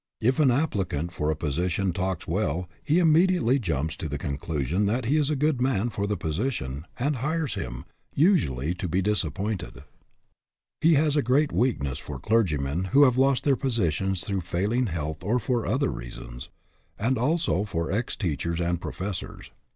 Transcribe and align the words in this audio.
If 0.19 0.39
an 0.39 0.49
applicant 0.49 1.11
for 1.13 1.29
a 1.29 1.35
position 1.35 1.93
talks 1.93 2.25
well, 2.27 2.67
he 2.83 2.97
immediately 2.97 3.59
jumps 3.59 3.95
to 3.97 4.09
the 4.09 4.17
conclusion 4.17 4.87
that 4.87 5.05
he 5.05 5.15
is 5.15 5.29
a 5.29 5.35
good 5.35 5.61
man 5.61 5.91
for 5.91 6.07
the 6.07 6.17
position, 6.17 6.87
and 6.97 7.17
hires 7.17 7.53
him, 7.53 7.85
usually 8.15 8.73
to 8.73 8.87
be 8.87 9.03
disappointed. 9.03 9.83
He 10.81 10.95
SIZING 10.95 11.03
UP 11.03 11.03
PEOPLE 11.03 11.03
199 11.03 11.03
has 11.03 11.17
a 11.17 11.29
great 11.29 11.51
weakness 11.51 11.99
for 11.99 12.17
clergymen 12.19 12.85
who 12.93 13.03
have 13.03 13.19
lost 13.19 13.43
their 13.43 13.55
positions 13.55 14.23
through 14.23 14.41
failing 14.41 14.87
health 14.87 15.23
or 15.23 15.37
for 15.37 15.67
other 15.67 15.91
reasons, 15.91 16.49
and 16.97 17.19
also 17.19 17.63
for 17.63 17.91
ex 17.91 18.15
teachers 18.15 18.59
and 18.59 18.81
professors. 18.81 19.51